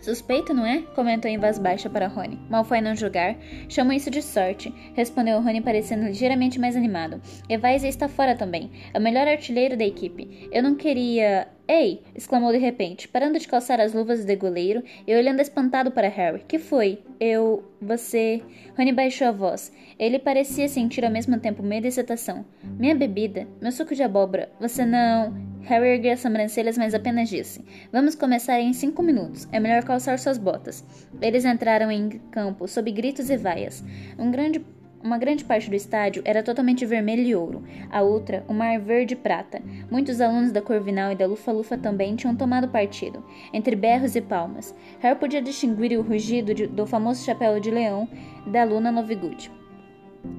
[0.00, 0.82] Suspeito, não é?
[0.94, 2.38] Comentou em voz baixa para Rony.
[2.48, 3.36] Malfoy não julgar.
[3.68, 7.20] Chamo isso de sorte, respondeu Rony parecendo ligeiramente mais animado.
[7.48, 8.70] Evaiza está fora também.
[8.94, 10.48] É o melhor artilheiro da equipe.
[10.52, 11.48] Eu não queria...
[11.68, 12.02] Ei!
[12.14, 16.42] exclamou de repente, parando de calçar as luvas de goleiro e olhando espantado para Harry.
[16.48, 17.02] Que foi?
[17.20, 17.62] Eu...
[17.78, 18.42] Você...
[18.76, 19.70] Rony baixou a voz.
[19.98, 22.42] Ele parecia sentir ao mesmo tempo medo e excitação.
[22.64, 23.46] Minha bebida?
[23.60, 24.50] Meu suco de abóbora?
[24.58, 25.46] Você não...
[25.64, 29.46] Harry ergueu as sobrancelhas, mas apenas disse: Vamos começar em cinco minutos.
[29.52, 30.82] É melhor calçar suas botas.
[31.20, 33.84] Eles entraram em campo sob gritos e vaias.
[34.18, 34.64] Um grande
[35.02, 39.14] uma grande parte do estádio era totalmente vermelho e ouro, a outra, um mar verde
[39.14, 39.62] e prata.
[39.90, 44.74] Muitos alunos da Corvinal e da Lufa-Lufa também tinham tomado partido, entre berros e palmas.
[44.98, 48.08] Harry podia distinguir o rugido de, do famoso chapéu de leão
[48.46, 49.52] da Luna Novigood.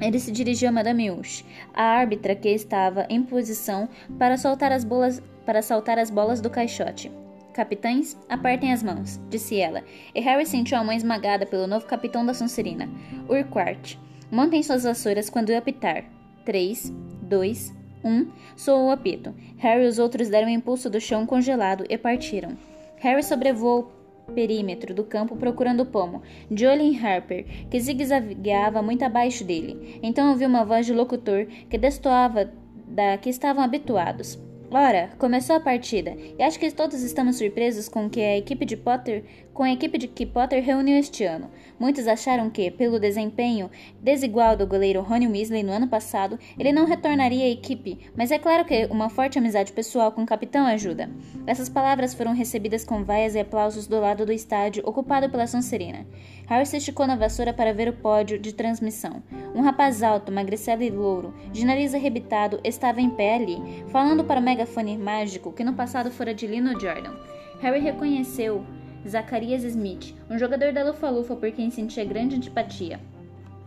[0.01, 4.83] Ele se dirigiu a Madame Hush, a árbitra que estava em posição para soltar as
[4.83, 7.09] bolas, para saltar as bolas do caixote.
[7.53, 12.25] Capitães, apertem as mãos, disse ela, e Harry sentiu a mão esmagada pelo novo capitão
[12.25, 12.89] da Sonserina,
[13.27, 13.97] Urquhart.
[14.31, 16.05] Montem suas vassouras quando eu apitar.
[16.45, 18.27] Três, dois, um.
[18.55, 19.33] Soou o apito.
[19.57, 22.57] Harry e os outros deram um impulso do chão congelado e partiram.
[22.97, 23.91] Harry sobrevoou
[24.29, 29.99] perímetro do campo procurando o pomo, de Harper, que zigue-zagueava muito abaixo dele.
[30.03, 32.51] Então ouviu uma voz de locutor que destoava
[32.87, 34.37] da que estavam habituados.
[34.71, 38.77] Ora, começou a partida, e acho que todos estamos surpresos com que a equipe de
[38.77, 39.23] Potter,
[39.59, 41.51] com a equipe de que Potter reuniu este ano.
[41.77, 43.69] Muitos acharam que, pelo desempenho
[44.01, 48.39] desigual do goleiro Ronnie Weasley no ano passado, ele não retornaria à equipe, mas é
[48.39, 51.09] claro que uma forte amizade pessoal com o capitão ajuda.
[51.45, 56.07] Essas palavras foram recebidas com vaias e aplausos do lado do estádio ocupado pela Sonserina.
[56.47, 59.21] Harry se esticou na vassoura para ver o pódio de transmissão.
[59.53, 64.39] Um rapaz alto, magricelo e louro, de nariz arrebitado, estava em pé ali, falando para
[64.39, 67.13] o megafone mágico que no passado fora de Lino Jordan.
[67.61, 68.63] Harry reconheceu
[69.07, 72.99] Zacarias Smith, um jogador da Lufa-Lufa por quem sentia grande antipatia.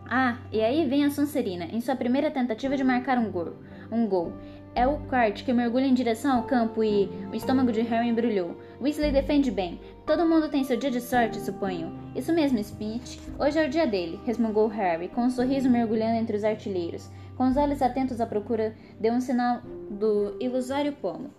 [0.09, 3.53] Ah, e aí vem a Sonserina, em sua primeira tentativa de marcar um gol.
[3.91, 4.33] Um gol.
[4.75, 8.57] É o kart que mergulha em direção ao campo e o estômago de Harry embrulhou.
[8.81, 9.79] Weasley defende bem.
[10.05, 11.93] Todo mundo tem seu dia de sorte, suponho.
[12.15, 13.19] Isso mesmo, Smith.
[13.39, 17.09] Hoje é o dia dele, resmungou Harry, com um sorriso mergulhando entre os artilheiros.
[17.37, 21.29] Com os olhos atentos à procura, deu um sinal do ilusório pomo.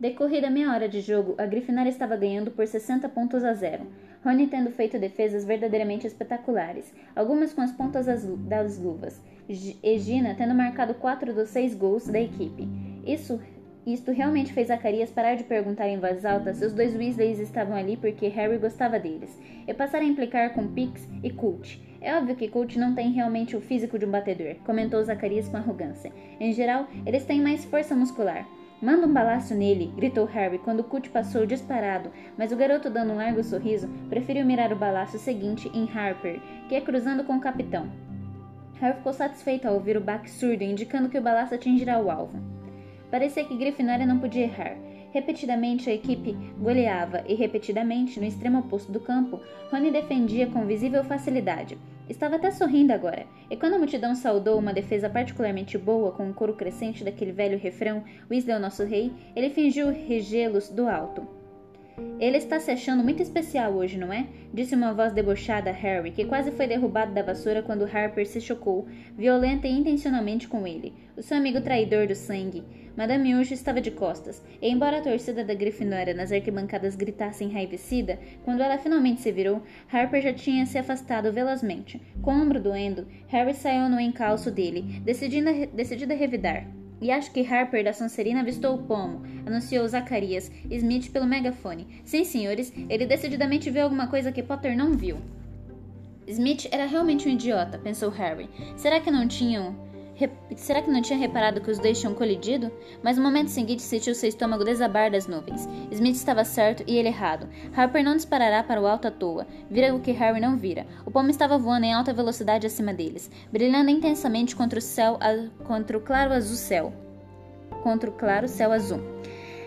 [0.00, 3.84] Decorrida meia hora de jogo, a Grifinória estava ganhando por 60 pontos a zero.
[4.24, 10.54] Rony tendo feito defesas verdadeiramente espetaculares, algumas com as pontas das luvas, e Gina tendo
[10.54, 12.68] marcado quatro dos seis gols da equipe.
[13.04, 13.40] Isso
[13.84, 17.74] isto realmente fez Zacarias parar de perguntar em voz alta se os dois Weasleys estavam
[17.74, 21.80] ali porque Harry gostava deles, e passar a implicar com Pix e Colt.
[22.00, 25.56] É óbvio que Colt não tem realmente o físico de um batedor, comentou Zacarias com
[25.56, 26.12] arrogância.
[26.38, 28.46] Em geral, eles têm mais força muscular.
[28.80, 33.16] Manda um balaço nele, gritou Harry quando Colt passou disparado, mas o garoto, dando um
[33.16, 37.90] largo sorriso, preferiu mirar o balaço seguinte em Harper, que ia cruzando com o capitão.
[38.80, 42.38] Harry ficou satisfeito ao ouvir o baque surdo indicando que o balaço atingirá o alvo.
[43.10, 44.76] Parecia que Grifinória não podia errar.
[45.10, 49.40] Repetidamente a equipe goleava e repetidamente, no extremo oposto do campo,
[49.70, 51.78] Rony defendia com visível facilidade.
[52.08, 56.34] Estava até sorrindo agora, e quando a multidão saudou uma defesa particularmente boa com o
[56.34, 61.37] coro crescente daquele velho refrão Weasley é o nosso rei, ele fingiu regelos do alto.
[62.20, 64.26] Ele está se achando muito especial hoje, não é?
[64.52, 68.40] Disse uma voz debochada a Harry, que quase foi derrubado da vassoura quando Harper se
[68.40, 72.64] chocou, violenta e intencionalmente com ele, o seu amigo traidor do sangue.
[72.96, 78.18] Madame Urge estava de costas, e embora a torcida da Grifinória nas arquibancadas gritasse enraivecida,
[78.44, 82.02] quando ela finalmente se virou, Harper já tinha se afastado velozmente.
[82.20, 86.66] Com o ombro doendo, Harry saiu no encalço dele, decidindo, decidido a revidar.
[87.00, 91.86] E acho que Harper da Sonserina avistou o pomo, anunciou Zacarias Smith pelo megafone.
[92.04, 95.18] Sim, senhores, ele decididamente viu alguma coisa que Potter não viu.
[96.26, 98.50] Smith era realmente um idiota, pensou Harry.
[98.76, 99.87] Será que não tinham
[100.56, 102.72] Será que não tinha reparado que os dois tinham colidido?
[103.02, 105.68] Mas no momento seguinte sentiu seu estômago desabar das nuvens.
[105.92, 107.48] Smith estava certo e ele errado.
[107.76, 109.46] Harper não disparará para o alto à toa.
[109.70, 110.86] Vira o que Harry não vira.
[111.06, 115.18] O pomo estava voando em alta velocidade acima deles, brilhando intensamente contra o céu,
[115.64, 116.92] contra o claro azul céu.
[117.82, 119.00] Contra o claro céu azul.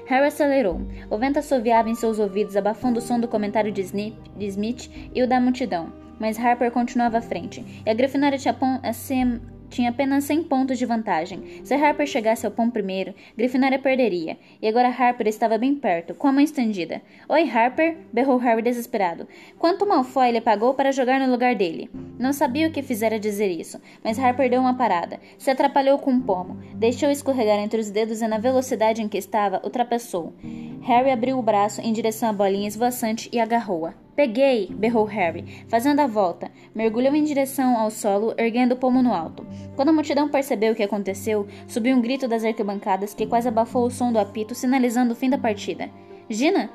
[0.08, 0.82] Harry acelerou.
[1.10, 5.28] O vento assoviava em seus ouvidos, abafando o som do comentário de, Smith e o
[5.28, 5.94] da multidão.
[6.20, 8.54] Mas Harper continuava à frente, e a Grifinória tinha
[9.72, 11.62] tinha apenas 100 pontos de vantagem.
[11.64, 14.38] Se Harper chegasse ao pão primeiro, Grifinória perderia.
[14.62, 17.02] E agora Harper estava bem perto, com a mão estendida.
[17.28, 17.98] Oi, Harper!
[18.12, 19.28] berrou Harry desesperado.
[19.58, 21.90] Quanto Malfoy ele pagou para jogar no lugar dele?
[22.20, 25.20] Não sabia o que fizera dizer isso, mas Harper deu uma parada.
[25.38, 26.60] Se atrapalhou com um pomo.
[26.76, 30.34] Deixou escorregar entre os dedos e na velocidade em que estava, ultrapassou.
[30.82, 33.94] Harry abriu o braço em direção à bolinha esvoaçante e agarrou-a.
[34.15, 34.67] Peguei!
[34.71, 36.52] berrou Harry, fazendo a volta.
[36.76, 39.45] Mergulhou em direção ao solo, erguendo o pomo no alto.
[39.76, 43.86] Quando a multidão percebeu o que aconteceu, subiu um grito das arquibancadas que quase abafou
[43.86, 45.89] o som do apito, sinalizando o fim da partida.
[46.30, 46.69] Gina,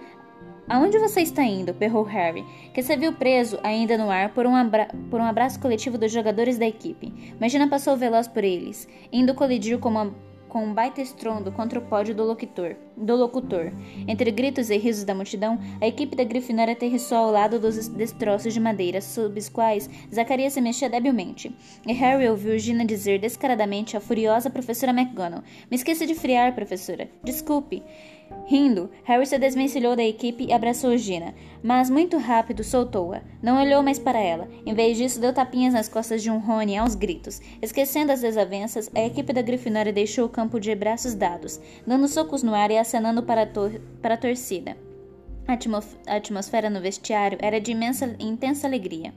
[0.69, 1.73] Aonde você está indo?
[1.73, 2.45] berrou Harry,
[2.75, 4.53] que se viu preso ainda no ar por um,
[5.09, 7.37] por um abraço coletivo dos jogadores da equipe.
[7.39, 10.13] Mas Gina passou veloz por eles, indo colidir com uma
[10.57, 13.71] com um baita estrondo contra o pódio do locutor, do locutor.
[14.09, 18.55] Entre gritos e risos da multidão, a equipe da Grifinória aterrissou ao lado dos destroços
[18.55, 21.55] de madeira sob os quais Zacarias se mexia debilmente.
[21.87, 27.07] E Harry ouviu Gina dizer descaradamente à furiosa professora McGonagall: Me esqueci de friar, professora.
[27.23, 27.83] Desculpe.
[28.47, 33.21] Rindo, Harry se desvencilhou da equipe e abraçou Gina, mas muito rápido soltou-a.
[33.43, 34.49] Não olhou mais para ela.
[34.65, 37.41] Em vez disso, deu tapinhas nas costas de um Rony aos gritos.
[37.61, 42.45] Esquecendo as desavenças, a equipe da Grifinória deixou o campo de braços dados, dando socos
[42.45, 44.77] no ar e acenando para a, tor para a torcida.
[45.49, 49.13] A, atmosfera no vestiário era de imensa, intensa alegria.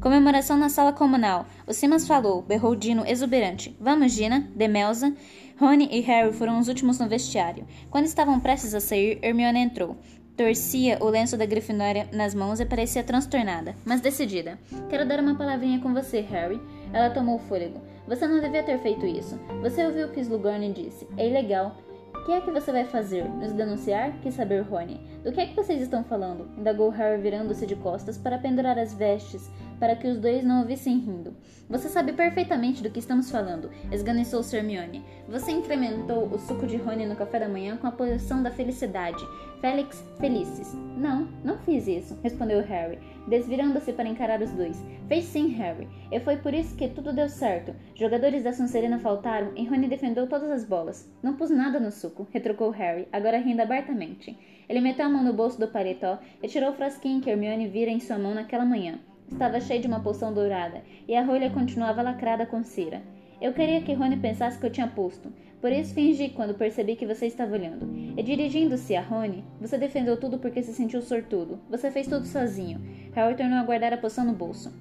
[0.00, 1.46] Comemoração na sala comunal.
[1.66, 3.76] O Simas falou, berrou Dino exuberante.
[3.80, 5.12] Vamos, Gina, Demelza.
[5.58, 7.66] Rony e Harry foram os últimos no vestiário.
[7.90, 9.96] Quando estavam prestes a sair, Hermione entrou.
[10.36, 14.56] Torcia o lenço da Grifinória nas mãos e parecia transtornada, mas decidida.
[14.88, 16.60] Quero dar uma palavrinha com você, Harry.
[16.92, 17.80] Ela tomou fôlego.
[18.06, 19.36] Você não devia ter feito isso.
[19.60, 21.08] Você ouviu o que Slughorn disse.
[21.16, 21.76] É ilegal.
[22.14, 23.24] O que é que você vai fazer?
[23.24, 24.12] Nos denunciar?
[24.22, 25.00] Quis saber Rony.
[25.24, 26.48] Do que é que vocês estão falando?
[26.56, 30.98] Indagou Harry virando-se de costas para pendurar as vestes para que os dois não ouvissem
[30.98, 31.36] rindo.
[31.68, 35.04] Você sabe perfeitamente do que estamos falando, esganiçou Hermione.
[35.28, 39.22] Você incrementou o suco de Rony no café da manhã com a posição da felicidade.
[39.60, 40.74] Félix Felices.
[40.96, 44.82] Não, não fiz isso, respondeu Harry, desvirando-se para encarar os dois.
[45.08, 45.88] Fez sim, Harry.
[46.10, 47.74] E foi por isso que tudo deu certo.
[47.94, 51.10] Jogadores da Sonserina faltaram e Rony defendeu todas as bolas.
[51.22, 54.38] Não pus nada no suco, retrucou Harry, agora rindo abertamente.
[54.68, 57.90] Ele meteu a mão no bolso do paletó e tirou o frasquinho que Hermione vira
[57.90, 58.98] em sua mão naquela manhã.
[59.30, 63.02] Estava cheio de uma poção dourada, e a rolha continuava lacrada com cera.
[63.40, 67.06] Eu queria que Rony pensasse que eu tinha posto, por isso fingi quando percebi que
[67.06, 67.88] você estava olhando.
[68.16, 71.58] E dirigindo-se a Rony, você defendeu tudo porque se sentiu sortudo.
[71.68, 72.80] Você fez tudo sozinho.
[73.12, 74.72] Harry tornou a guardar a poção no bolso.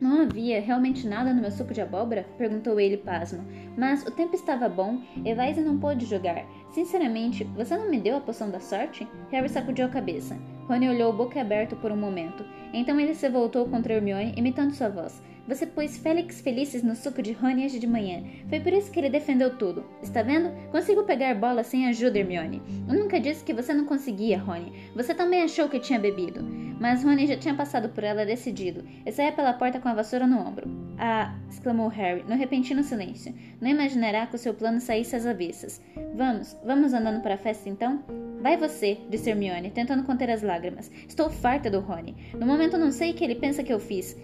[0.00, 2.24] Não havia realmente nada no meu suco de abóbora?
[2.38, 3.44] perguntou ele pasmo.
[3.76, 6.46] Mas o tempo estava bom e Vaise não pôde jogar.
[6.70, 9.08] Sinceramente, você não me deu a poção da sorte?
[9.32, 10.38] Harry sacudiu a cabeça.
[10.68, 12.44] Rony olhou boca aberta por um momento.
[12.72, 15.20] Então ele se voltou contra Hermione, imitando sua voz.
[15.48, 18.22] Você pôs Félix Felices no suco de Rony hoje de manhã.
[18.50, 19.82] Foi por isso que ele defendeu tudo.
[20.02, 20.52] Está vendo?
[20.70, 22.62] Consigo pegar bola sem ajuda, Hermione.
[22.86, 24.74] Eu nunca disse que você não conseguia, Rony.
[24.94, 26.44] Você também achou que tinha bebido.
[26.78, 30.26] Mas Rony já tinha passado por ela decidido e saía pela porta com a vassoura
[30.26, 30.68] no ombro.
[30.96, 31.34] Ah!
[31.50, 33.34] exclamou Harry, no repentino silêncio.
[33.60, 35.80] Não imaginará que o seu plano saísse às avessas.
[36.14, 38.02] Vamos, vamos andando para a festa então?
[38.40, 40.90] Vai você, disse Hermione, tentando conter as lágrimas.
[41.08, 42.14] Estou farta do Rony.
[42.34, 44.16] No momento não sei o que ele pensa que eu fiz.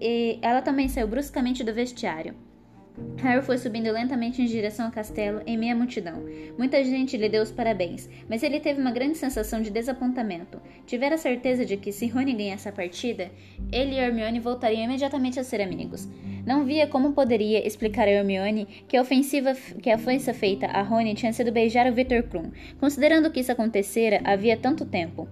[0.00, 2.34] E ela também saiu bruscamente do vestiário.
[3.18, 6.22] Harry foi subindo lentamente em direção ao castelo em meia multidão.
[6.56, 10.60] Muita gente lhe deu os parabéns, mas ele teve uma grande sensação de desapontamento.
[10.86, 13.30] Tivera certeza de que, se Rony ganhasse a partida,
[13.70, 16.08] ele e Hermione voltariam imediatamente a ser amigos.
[16.46, 20.82] Não via como poderia explicar a Hermione que a ofensiva que a ofensa feita a
[20.82, 25.28] Rony tinha sido beijar o Victor Krum, considerando que isso acontecera havia tanto tempo.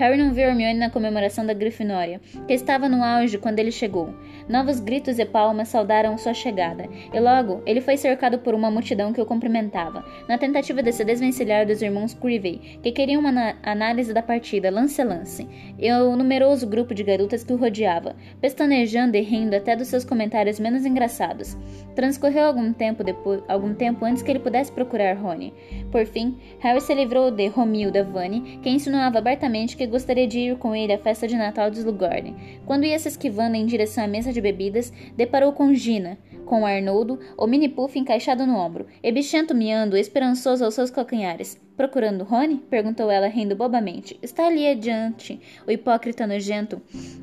[0.00, 4.14] Harry não viu Hermione na comemoração da Grifinória, que estava no auge quando ele chegou.
[4.48, 9.12] Novos gritos e palmas saudaram sua chegada, e logo ele foi cercado por uma multidão
[9.12, 14.14] que o cumprimentava, na tentativa de se desvencilhar dos irmãos Creevey, que queriam uma análise
[14.14, 15.46] da partida lance a lance,
[15.78, 20.02] e o numeroso grupo de garotas que o rodeava, pestanejando e rindo até dos seus
[20.02, 21.58] comentários menos engraçados.
[21.94, 25.52] Transcorreu algum tempo depois, algum tempo antes que ele pudesse procurar Rony.
[25.92, 30.56] Por fim, Harry se livrou de Romilda Vane, que insinuava abertamente que gostaria de ir
[30.56, 32.34] com ele à festa de Natal de Slughorn.
[32.64, 37.18] Quando ia se esquivando em direção à mesa de bebidas, deparou com Gina, com Arnoldo,
[37.36, 41.60] o mini puff encaixado no ombro, e Bichento miando, esperançoso aos seus calcanhares.
[41.76, 42.56] Procurando Rony?
[42.68, 44.18] perguntou ela, rindo bobamente.
[44.22, 46.82] Está ali adiante, o hipócrita nojento.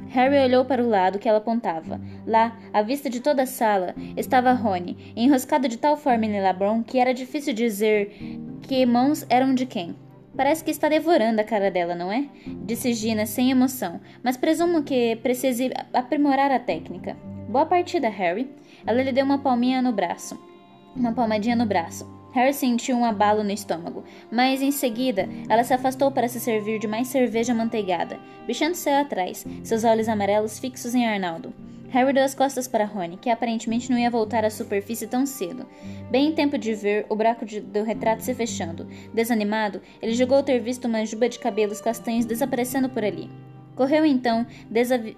[0.09, 2.01] Harry olhou para o lado que ela apontava.
[2.25, 6.81] Lá, à vista de toda a sala, estava Rony, enroscado de tal forma em Labron
[6.81, 8.17] que era difícil dizer
[8.61, 9.95] que mãos eram de quem.
[10.37, 12.29] Parece que está devorando a cara dela, não é?
[12.63, 17.17] Disse Gina sem emoção, mas presumo que precise aprimorar a técnica.
[17.49, 18.47] Boa partida, Harry.
[18.85, 20.39] Ela lhe deu uma palminha no braço.
[20.95, 22.07] Uma palmadinha no braço.
[22.33, 26.77] Harry sentiu um abalo no estômago, mas em seguida ela se afastou para se servir
[26.77, 28.19] de mais cerveja manteigada.
[28.45, 31.51] Bichando saiu atrás, seus olhos amarelos fixos em Arnaldo.
[31.89, 35.65] Harry deu as costas para Rony, que aparentemente não ia voltar à superfície tão cedo.
[36.11, 38.87] Bem em tempo de ver o buraco de, do retrato se fechando.
[39.13, 43.29] Desanimado, ele julgou ter visto uma juba de cabelos castanhos desaparecendo por ali.
[43.77, 44.43] Correu então,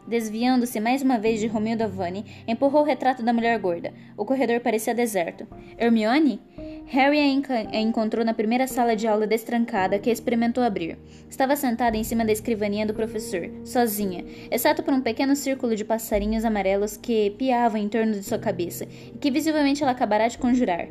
[0.05, 3.93] desviando-se mais uma vez de Romilda Vane, empurrou o retrato da mulher gorda.
[4.17, 5.47] O corredor parecia deserto.
[5.77, 6.41] Hermione?
[6.87, 10.97] Harry a, a encontrou na primeira sala de aula destrancada que experimentou abrir.
[11.29, 15.85] Estava sentada em cima da escrivaninha do professor, sozinha, exceto por um pequeno círculo de
[15.85, 20.37] passarinhos amarelos que piavam em torno de sua cabeça e que visivelmente ela acabará de
[20.37, 20.89] conjurar.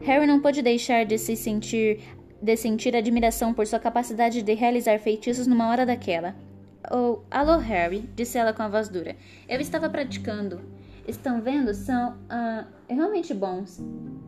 [0.00, 2.00] Harry não pôde deixar de se sentir
[2.42, 6.34] de sentir admiração por sua capacidade de realizar feitiços numa hora daquela.
[6.90, 9.16] Oh, alô, Harry, disse ela com a voz dura.
[9.48, 10.60] Eu estava praticando.
[11.06, 11.72] Estão vendo?
[11.72, 13.82] São uh, realmente bons.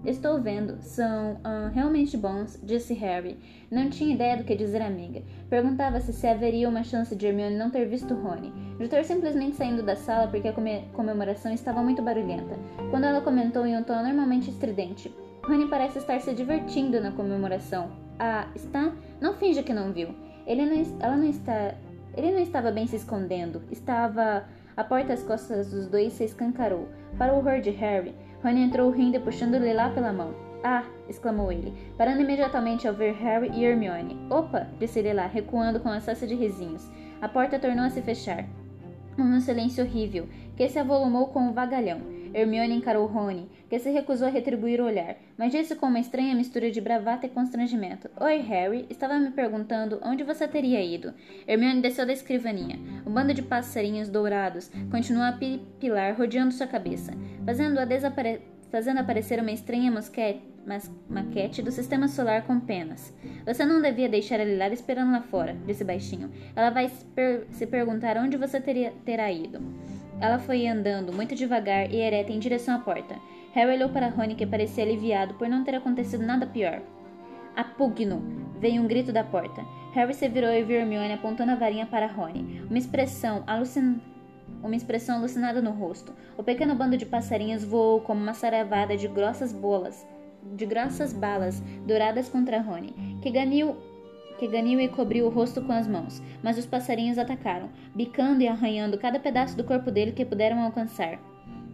[0.05, 0.79] Estou vendo.
[0.81, 3.39] São uh, realmente bons, disse Harry.
[3.71, 5.23] Não tinha ideia do que dizer amiga.
[5.51, 8.53] Perguntava-se se haveria uma chance de Hermione não ter visto Rony.
[8.79, 10.55] De ter simplesmente saindo da sala porque a
[10.93, 12.59] comemoração estava muito barulhenta.
[12.91, 15.15] Quando ela comentou em um tom normalmente estridente.
[15.45, 17.91] Rony parece estar se divertindo na comemoração.
[18.19, 18.93] Ah, está?
[19.21, 20.15] Não finja que não viu.
[20.47, 21.75] Ele não, ela não está
[22.17, 23.63] ele não estava bem se escondendo.
[23.71, 24.45] Estava.
[24.77, 26.89] A porta às costas dos dois se escancarou.
[27.17, 30.35] Para o horror de Harry, Rony entrou rindo e puxando-lhe lá pela mão.
[30.63, 30.85] Ah!
[31.09, 34.19] exclamou ele, parando imediatamente ao ver Harry e Hermione.
[34.31, 34.67] Opa!
[34.79, 36.91] disse lá, recuando com acesso de risinhos.
[37.23, 38.45] A porta tornou a se fechar.
[39.19, 42.01] Um silêncio horrível, que se avolumou com um vagalhão.
[42.35, 46.35] Hermione encarou Rony, que se recusou a retribuir o olhar, mas disse com uma estranha
[46.35, 51.15] mistura de bravata e constrangimento: Oi, Harry, estava me perguntando onde você teria ido.
[51.47, 52.79] Hermione desceu da escrivaninha.
[53.05, 57.13] O bando de passarinhos dourados continuou a pipilar rodeando sua cabeça,
[57.45, 57.87] fazendo-a
[58.71, 60.57] fazendo aparecer uma estranha mosquete
[61.09, 63.15] maquete do sistema solar com penas.
[63.45, 66.31] Você não devia deixar ela lá esperando lá fora, disse baixinho.
[66.57, 69.61] Ela vai se, per se perguntar onde você teria, terá ido.
[70.21, 73.17] Ela foi andando muito devagar e ereta em direção à porta.
[73.53, 76.81] Harry olhou para Rony que parecia aliviado por não ter acontecido nada pior.
[77.55, 78.23] Apugno!
[78.59, 79.65] Veio um grito da porta.
[79.95, 82.63] Harry se virou e viu Hermione apontando a varinha para Rony.
[82.69, 83.45] Uma expressão
[84.63, 86.13] uma expressão alucinada no rosto.
[86.37, 90.07] O pequeno bando de passarinhos voou como uma saravada de grossas bolas,
[90.55, 93.77] de grossas balas douradas contra Rony, que ganiu
[94.37, 98.49] que ganiu e cobriu o rosto com as mãos, mas os passarinhos atacaram, bicando e
[98.49, 101.19] arranhando cada pedaço do corpo dele que puderam alcançar.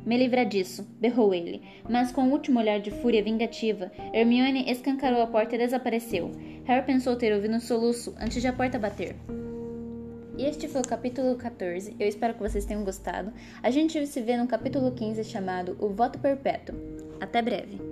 [0.05, 4.71] Me livra disso, berrou ele, mas com o um último olhar de fúria vingativa, Hermione
[4.71, 6.33] escancarou a porta e desapareceu.
[6.65, 9.15] Harry pensou ter ouvido um soluço antes de a porta bater.
[10.37, 11.95] E este foi o capítulo 14.
[12.01, 13.33] Eu espero que vocês tenham gostado.
[13.63, 16.75] A gente se vê no capítulo 15 chamado O Voto Perpétuo.
[17.21, 17.92] Até breve!